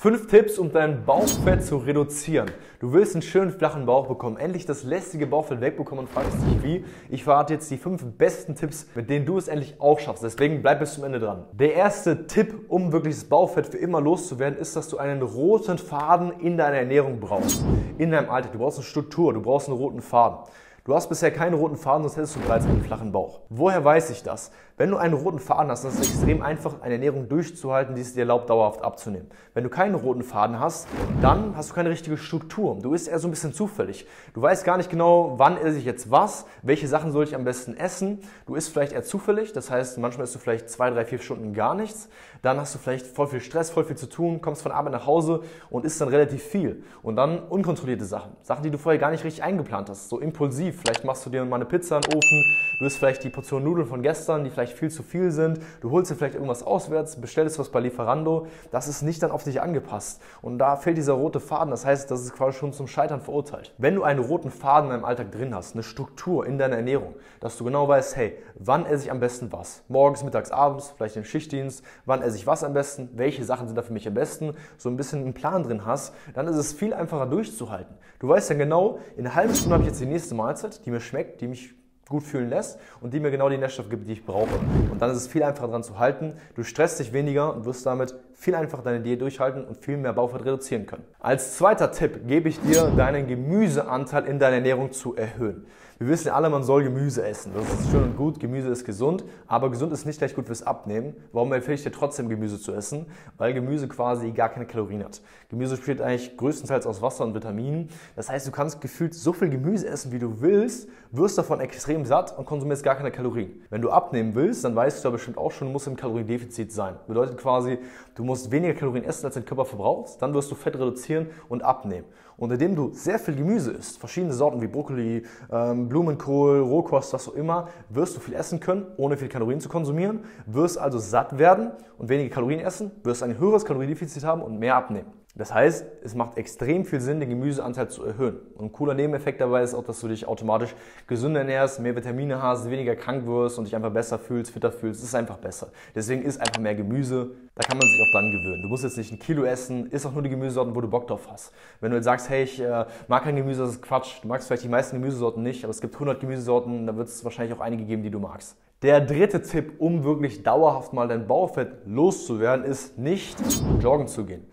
[0.00, 2.50] Fünf Tipps, um dein Bauchfett zu reduzieren.
[2.78, 6.62] Du willst einen schönen flachen Bauch bekommen, endlich das lästige Bauchfett wegbekommen und fragst dich
[6.62, 6.84] wie.
[7.10, 10.24] Ich verrate jetzt die fünf besten Tipps, mit denen du es endlich auch schaffst.
[10.24, 11.44] Deswegen bleib bis zum Ende dran.
[11.52, 15.76] Der erste Tipp, um wirklich das Bauchfett für immer loszuwerden, ist, dass du einen roten
[15.76, 17.62] Faden in deiner Ernährung brauchst.
[17.98, 18.52] In deinem Alltag.
[18.52, 20.46] Du brauchst eine Struktur, du brauchst einen roten Faden.
[20.90, 23.42] Du hast bisher keinen roten Faden, sonst hättest du bereits einen flachen Bauch.
[23.48, 24.50] Woher weiß ich das?
[24.76, 28.00] Wenn du einen roten Faden hast, dann ist es extrem einfach, eine Ernährung durchzuhalten, die
[28.00, 29.28] es dir erlaubt, dauerhaft abzunehmen.
[29.52, 30.88] Wenn du keinen roten Faden hast,
[31.20, 32.78] dann hast du keine richtige Struktur.
[32.80, 34.08] Du isst eher so ein bisschen zufällig.
[34.32, 37.44] Du weißt gar nicht genau, wann esse ich jetzt was, welche Sachen soll ich am
[37.44, 38.20] besten essen.
[38.46, 41.52] Du isst vielleicht eher zufällig, das heißt, manchmal isst du vielleicht zwei, drei, vier Stunden
[41.52, 42.08] gar nichts.
[42.40, 45.06] Dann hast du vielleicht voll viel Stress, voll viel zu tun, kommst von Arbeit nach
[45.06, 46.82] Hause und isst dann relativ viel.
[47.02, 48.32] Und dann unkontrollierte Sachen.
[48.42, 50.08] Sachen, die du vorher gar nicht richtig eingeplant hast.
[50.08, 50.79] So impulsiv.
[50.80, 53.62] Vielleicht machst du dir mal eine Pizza in den Ofen, du isst vielleicht die Portion
[53.62, 55.60] Nudeln von gestern, die vielleicht viel zu viel sind.
[55.82, 58.46] Du holst dir vielleicht irgendwas auswärts, bestellst was bei Lieferando.
[58.70, 60.22] Das ist nicht dann auf dich angepasst.
[60.40, 61.70] Und da fehlt dieser rote Faden.
[61.70, 63.74] Das heißt, das ist quasi schon zum Scheitern verurteilt.
[63.76, 67.14] Wenn du einen roten Faden in deinem Alltag drin hast, eine Struktur in deiner Ernährung,
[67.40, 69.82] dass du genau weißt, hey, wann esse ich am besten was?
[69.88, 71.84] Morgens, mittags, abends, vielleicht im Schichtdienst.
[72.06, 73.10] Wann esse ich was am besten?
[73.14, 74.54] Welche Sachen sind da für mich am besten?
[74.78, 77.94] So ein bisschen einen Plan drin hast, dann ist es viel einfacher durchzuhalten.
[78.20, 80.90] Du weißt dann genau, in einer halben Stunde habe ich jetzt die nächste Mahlzeit, die
[80.90, 81.74] mir schmeckt, die mich
[82.08, 84.54] gut fühlen lässt und die mir genau die Nährstoffe gibt, die ich brauche.
[84.90, 86.34] Und dann ist es viel einfacher dran zu halten.
[86.56, 90.14] Du stresst dich weniger und wirst damit viel einfacher deine Diät durchhalten und viel mehr
[90.14, 91.04] Bauchfett reduzieren können.
[91.18, 95.66] Als zweiter Tipp gebe ich dir, deinen Gemüseanteil in deiner Ernährung zu erhöhen.
[95.98, 97.52] Wir wissen ja alle, man soll Gemüse essen.
[97.54, 100.62] Das ist schön und gut, Gemüse ist gesund, aber gesund ist nicht gleich gut fürs
[100.62, 101.14] Abnehmen.
[101.30, 103.04] Warum empfehle ich dir trotzdem Gemüse zu essen?
[103.36, 105.20] Weil Gemüse quasi gar keine Kalorien hat.
[105.50, 107.90] Gemüse besteht eigentlich größtenteils aus Wasser und Vitaminen.
[108.16, 112.06] Das heißt, du kannst gefühlt so viel Gemüse essen, wie du willst, wirst davon extrem
[112.06, 113.60] satt und konsumierst gar keine Kalorien.
[113.68, 116.72] Wenn du abnehmen willst, dann weißt du ja bestimmt auch schon, du musst im Kaloriendefizit
[116.72, 116.94] sein.
[117.08, 117.78] Bedeutet quasi,
[118.14, 121.62] du musst weniger Kalorien essen, als dein Körper verbraucht, dann wirst du Fett reduzieren und
[121.62, 122.06] abnehmen.
[122.36, 127.28] Und indem du sehr viel Gemüse isst, verschiedene Sorten wie Brokkoli, ähm, Blumenkohl, Rohkost, was
[127.28, 131.38] auch immer, wirst du viel essen können, ohne viel Kalorien zu konsumieren, wirst also satt
[131.38, 135.12] werden und wenige Kalorien essen, wirst ein höheres Kaloriendefizit haben und mehr abnehmen.
[135.36, 138.38] Das heißt, es macht extrem viel Sinn, den Gemüseanteil zu erhöhen.
[138.56, 140.74] Und ein cooler Nebeneffekt dabei ist auch, dass du dich automatisch
[141.06, 145.00] gesünder ernährst, mehr Vitamine hast, weniger krank wirst und dich einfach besser fühlst, fitter fühlst.
[145.00, 145.68] Es ist einfach besser.
[145.94, 147.30] Deswegen ist einfach mehr Gemüse.
[147.54, 148.62] Da kann man sich auch dran gewöhnen.
[148.62, 151.06] Du musst jetzt nicht ein Kilo essen, isst auch nur die Gemüsesorten, wo du Bock
[151.06, 151.52] drauf hast.
[151.80, 154.22] Wenn du jetzt sagst, hey, ich äh, mag kein Gemüse, das ist Quatsch.
[154.22, 157.22] Du magst vielleicht die meisten Gemüsesorten nicht, aber es gibt 100 Gemüsesorten, da wird es
[157.22, 158.56] wahrscheinlich auch einige geben, die du magst.
[158.82, 163.38] Der dritte Tipp, um wirklich dauerhaft mal dein Bauchfett loszuwerden, ist nicht
[163.80, 164.50] joggen zu gehen.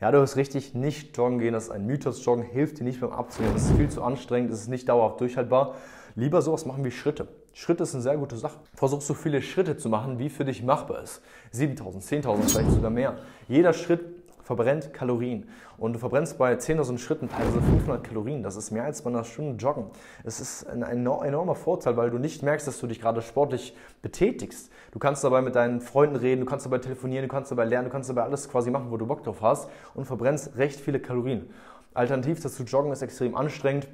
[0.00, 2.24] Ja, du hast richtig, nicht joggen gehen, das ist ein Mythos.
[2.24, 5.20] Joggen hilft dir nicht beim Abzunehmen, das ist viel zu anstrengend, das ist nicht dauerhaft
[5.20, 5.74] durchhaltbar.
[6.14, 7.28] Lieber sowas machen wie Schritte.
[7.52, 8.58] Schritte ist eine sehr gute Sache.
[8.74, 11.20] Versuch so viele Schritte zu machen, wie für dich machbar ist.
[11.50, 13.18] 7000, 10.000, vielleicht sogar mehr.
[13.46, 14.19] Jeder Schritt
[14.50, 15.48] verbrennt Kalorien.
[15.78, 18.42] Und du verbrennst bei 10.000 Schritten teilweise 500 Kalorien.
[18.42, 19.84] Das ist mehr als bei einer Stunde Joggen.
[20.24, 24.72] Es ist ein enormer Vorteil, weil du nicht merkst, dass du dich gerade sportlich betätigst.
[24.90, 27.84] Du kannst dabei mit deinen Freunden reden, du kannst dabei telefonieren, du kannst dabei lernen,
[27.84, 30.98] du kannst dabei alles quasi machen, wo du Bock drauf hast und verbrennst recht viele
[30.98, 31.48] Kalorien.
[31.94, 33.86] Alternativ dazu Joggen ist extrem anstrengend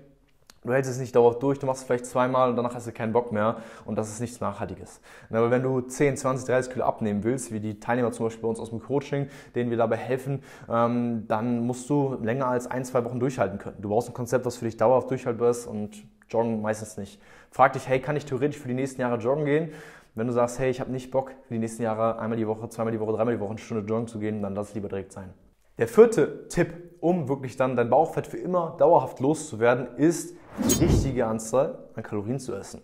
[0.67, 2.93] du hältst es nicht dauerhaft durch, du machst es vielleicht zweimal und danach hast du
[2.93, 5.01] keinen Bock mehr und das ist nichts Nachhaltiges.
[5.31, 8.49] Aber wenn du 10, 20, 30 Kilo abnehmen willst, wie die Teilnehmer zum Beispiel bei
[8.49, 12.85] uns aus dem Coaching, denen wir dabei helfen, ähm, dann musst du länger als ein,
[12.85, 13.77] zwei Wochen durchhalten können.
[13.81, 17.21] Du brauchst ein Konzept, was für dich dauerhaft durchhaltbar ist und Joggen meistens nicht.
[17.51, 19.73] Frag dich, hey, kann ich theoretisch für die nächsten Jahre joggen gehen?
[20.15, 22.69] Wenn du sagst, hey, ich habe nicht Bock, für die nächsten Jahre einmal die Woche,
[22.69, 24.89] zweimal die Woche, dreimal die Woche eine Stunde joggen zu gehen, dann lass es lieber
[24.89, 25.33] direkt sein.
[25.79, 31.27] Der vierte Tipp, um wirklich dann dein Bauchfett für immer dauerhaft loszuwerden, ist die richtige
[31.27, 32.81] Anzahl an Kalorien zu essen.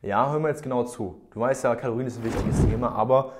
[0.00, 1.22] Ja, hör mal jetzt genau zu.
[1.32, 3.32] Du weißt ja, Kalorien ist ein wichtiges Thema, aber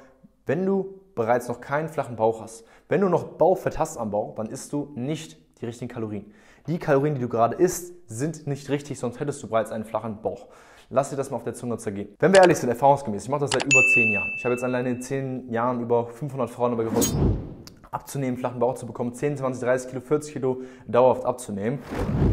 [0.45, 4.35] wenn du bereits noch keinen flachen Bauch hast, wenn du noch Bauchfett hast am Bauch,
[4.35, 6.33] dann isst du nicht die richtigen Kalorien.
[6.67, 10.21] Die Kalorien, die du gerade isst, sind nicht richtig, sonst hättest du bereits einen flachen
[10.21, 10.49] Bauch.
[10.91, 12.09] Lass dir das mal auf der Zunge zergehen.
[12.19, 14.33] Wenn wir ehrlich sind, erfahrungsgemäß, ich mache das seit über 10 Jahren.
[14.37, 17.56] Ich habe jetzt alleine in 10 Jahren über 500 Frauen dabei geholfen,
[17.97, 21.79] abzunehmen, flachen Bauch zu bekommen, 10, 20, 30 Kilo, 40 Kilo dauerhaft abzunehmen.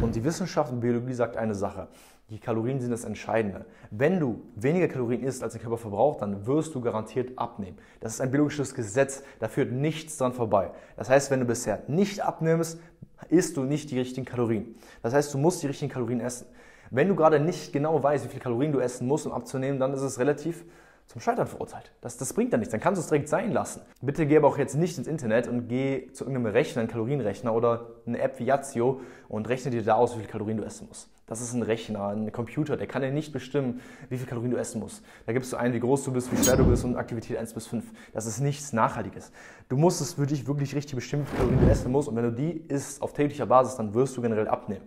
[0.02, 1.88] Und die Wissenschaft und Biologie sagt eine Sache.
[2.30, 3.66] Die Kalorien sind das Entscheidende.
[3.90, 7.78] Wenn du weniger Kalorien isst, als dein Körper verbraucht, dann wirst du garantiert abnehmen.
[8.02, 10.72] Das ist ein biologisches Gesetz, da führt nichts dran vorbei.
[10.98, 12.80] Das heißt, wenn du bisher nicht abnimmst,
[13.30, 14.76] isst du nicht die richtigen Kalorien.
[15.02, 16.48] Das heißt, du musst die richtigen Kalorien essen.
[16.92, 19.94] Wenn du gerade nicht genau weißt, wie viele Kalorien du essen musst, um abzunehmen, dann
[19.94, 20.66] ist es relativ
[21.08, 21.92] zum Scheitern verurteilt.
[22.02, 23.82] Das, das bringt ja nichts, dann kannst du es direkt sein lassen.
[24.02, 27.54] Bitte geh aber auch jetzt nicht ins Internet und geh zu irgendeinem Rechner, einen Kalorienrechner
[27.54, 30.88] oder eine App wie Yazio und rechne dir da aus, wie viele Kalorien du essen
[30.88, 31.10] musst.
[31.26, 33.80] Das ist ein Rechner, ein Computer, der kann dir nicht bestimmen,
[34.10, 35.04] wie viel Kalorien du essen musst.
[35.26, 37.54] Da gibst du ein, wie groß du bist, wie schwer du bist und Aktivität 1
[37.54, 37.86] bis 5.
[38.12, 39.32] Das ist nichts Nachhaltiges.
[39.70, 42.10] Du musst es für dich wirklich richtig bestimmen, wie viel Kalorien du essen musst.
[42.10, 44.84] Und wenn du die isst auf täglicher Basis, dann wirst du generell abnehmen.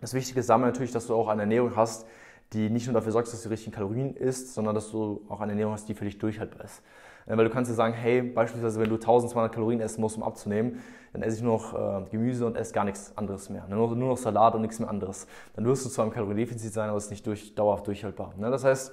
[0.00, 2.06] Das Wichtige ist dabei natürlich, dass du auch eine Ernährung hast,
[2.52, 5.40] die nicht nur dafür sorgt, dass du die richtigen Kalorien isst, sondern dass du auch
[5.40, 6.82] eine Ernährung hast, die für dich durchhaltbar ist.
[7.26, 10.22] Äh, weil du kannst dir sagen, hey, beispielsweise, wenn du 1200 Kalorien essen musst, um
[10.22, 10.80] abzunehmen,
[11.12, 13.66] dann esse ich nur noch äh, Gemüse und esse gar nichts anderes mehr.
[13.68, 15.26] Nur, nur noch Salat und nichts mehr anderes.
[15.54, 18.34] Dann wirst du zwar im Kaloriendefizit sein, aber es ist nicht durch, dauerhaft durchhaltbar.
[18.38, 18.50] Ne?
[18.50, 18.92] Das heißt,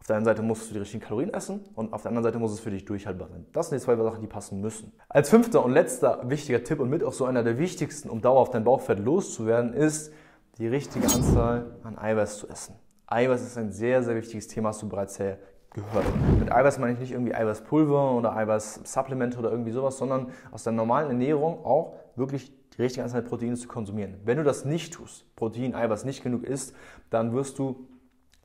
[0.00, 2.38] auf der einen Seite musst du die richtigen Kalorien essen und auf der anderen Seite
[2.38, 3.46] muss es für dich durchhaltbar sein.
[3.52, 4.92] Das sind die zwei Sachen, die passen müssen.
[5.08, 8.54] Als fünfter und letzter wichtiger Tipp und mit auch so einer der wichtigsten, um dauerhaft
[8.54, 10.12] dein Bauchfett loszuwerden, ist,
[10.58, 12.74] die richtige Anzahl an Eiweiß zu essen.
[13.10, 16.04] Eiweiß ist ein sehr, sehr wichtiges Thema, hast du bereits gehört.
[16.38, 20.74] Mit Eiweiß meine ich nicht irgendwie Eiweißpulver oder Eiweißsupplement oder irgendwie sowas, sondern aus der
[20.74, 24.20] normalen Ernährung auch wirklich die richtige Anzahl Proteine zu konsumieren.
[24.24, 26.76] Wenn du das nicht tust, Protein, Eiweiß nicht genug isst,
[27.08, 27.88] dann wirst du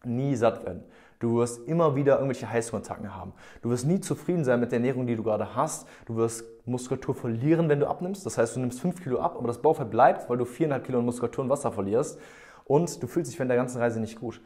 [0.05, 0.83] nie satt werden.
[1.19, 3.33] Du wirst immer wieder irgendwelche Heißhungerattacken haben.
[3.61, 5.87] Du wirst nie zufrieden sein mit der Ernährung, die du gerade hast.
[6.05, 8.25] Du wirst Muskulatur verlieren, wenn du abnimmst.
[8.25, 11.01] Das heißt, du nimmst 5 Kilo ab, aber das Bauchfett bleibt, weil du 4,5 Kilo
[11.01, 12.19] Muskulatur und Wasser verlierst.
[12.65, 14.41] Und du fühlst dich während der ganzen Reise nicht gut.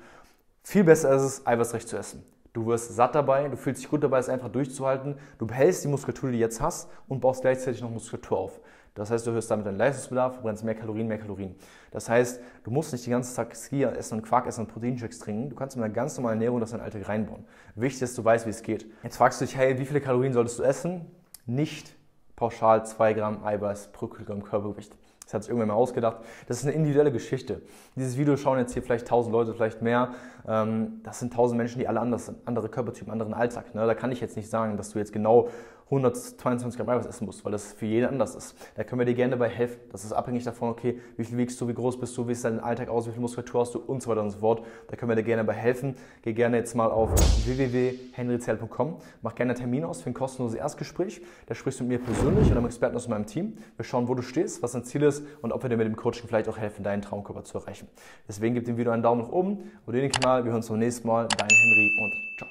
[0.64, 2.24] Viel besser ist es, eiweißreich zu essen.
[2.54, 5.16] Du wirst satt dabei, du fühlst dich gut dabei, es einfach durchzuhalten.
[5.38, 8.60] Du behältst die Muskulatur, die du jetzt hast und baust gleichzeitig noch Muskulatur auf.
[8.96, 11.54] Das heißt, du erhöhst damit deinen Leistungsbedarf, verbrennst mehr Kalorien, mehr Kalorien.
[11.92, 15.20] Das heißt, du musst nicht den ganzen Tag Skier essen und Quark essen und Proteinchecks
[15.20, 15.52] trinken.
[15.52, 17.46] Du kannst mit einer ganz normalen Ernährung das in deinen Alltag reinbauen.
[17.76, 18.88] Wichtig ist, du weißt, wie es geht.
[19.04, 21.06] Jetzt fragst du dich, hey, wie viele Kalorien solltest du essen?
[21.46, 21.96] Nicht
[22.38, 24.96] pauschal 2 Gramm Eiweiß pro Kilogramm Körpergewicht.
[25.26, 26.20] Das hat sich irgendwann mal ausgedacht.
[26.48, 27.62] Das ist eine individuelle Geschichte.
[27.98, 30.14] Dieses Video schauen jetzt hier vielleicht 1000 Leute, vielleicht mehr.
[30.48, 32.38] Ähm, das sind 1000 Menschen, die alle anders sind.
[32.46, 33.76] Andere Körpertypen, anderen Alltag.
[33.76, 33.86] Ne?
[33.86, 35.50] Da kann ich jetzt nicht sagen, dass du jetzt genau
[35.90, 38.56] 122 Gramm Eiweiß essen musst, weil das für jeden anders ist.
[38.76, 39.80] Da können wir dir gerne dabei helfen.
[39.92, 42.46] Das ist abhängig davon, okay, wie viel wiegst du, wie groß bist du, wie sieht
[42.46, 44.66] dein Alltag aus, wie viel Muskulatur hast du und so weiter und so fort.
[44.88, 45.96] Da können wir dir gerne dabei helfen.
[46.24, 47.12] Geh gerne jetzt mal auf
[47.46, 51.22] www.henryzell.com, mach gerne einen Termin aus für ein kostenloses Erstgespräch.
[51.46, 53.58] Da sprichst du mit mir persönlich oder einem Experten aus meinem Team.
[53.78, 55.96] Wir schauen, wo du stehst, was dein Ziel ist und ob wir dir mit dem
[55.96, 57.88] Coaching vielleicht auch helfen, deinen Traumkörper zu erreichen.
[58.28, 60.44] Deswegen gib dem Video einen Daumen nach oben, abonniere den Kanal.
[60.44, 61.28] Wir hören uns beim nächsten Mal.
[61.38, 62.46] Dein Henry und ciao.